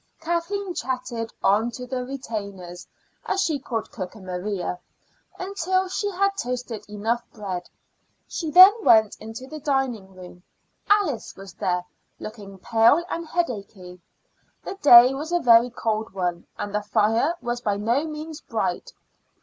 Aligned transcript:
Kathleen 0.19 0.73
chatted 0.73 1.31
on 1.43 1.69
to 1.73 1.85
the 1.85 2.03
retainers, 2.03 2.87
as 3.27 3.39
she 3.43 3.59
called 3.59 3.91
cook 3.91 4.15
and 4.15 4.25
Maria, 4.25 4.79
until 5.37 5.87
she 5.89 6.09
had 6.09 6.31
toasted 6.35 6.83
enough 6.89 7.21
bread. 7.31 7.69
She 8.27 8.49
then 8.49 8.73
went 8.83 9.15
into 9.19 9.45
the 9.45 9.59
dining 9.59 10.15
room. 10.15 10.41
Alice 10.89 11.35
was 11.35 11.53
there, 11.53 11.85
looking 12.19 12.57
pale 12.57 13.05
and 13.11 13.27
headachy. 13.27 14.01
The 14.63 14.73
day 14.81 15.13
was 15.13 15.31
a 15.31 15.39
very 15.39 15.69
cold 15.69 16.11
one, 16.15 16.47
and 16.57 16.73
the 16.73 16.81
fire 16.81 17.35
was 17.39 17.61
by 17.61 17.77
no 17.77 18.03
means 18.07 18.41
bright. 18.41 18.93